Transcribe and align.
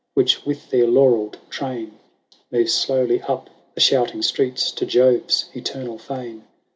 Which 0.15 0.47
with 0.47 0.71
their 0.71 0.87
laurelled 0.87 1.37
train 1.51 1.99
Move 2.51 2.71
slowly 2.71 3.21
up 3.21 3.51
the 3.75 3.81
shouting 3.81 4.23
streets 4.23 4.71
To 4.71 4.85
Jove's 4.87 5.51
eternal 5.53 5.99
fane. 5.99 6.43